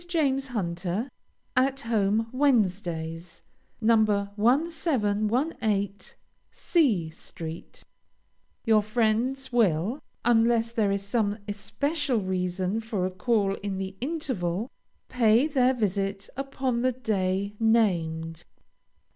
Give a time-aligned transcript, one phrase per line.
[0.07, 1.11] JAMES HUNTER.
[1.55, 3.43] AT HOME WEDNESDAYS.
[3.81, 3.97] No.
[4.35, 6.17] 1718
[6.49, 7.83] C st.
[8.65, 14.71] Your friends will, unless there is some especial reason for a call in the interval,
[15.07, 18.43] pay their visit upon the day named.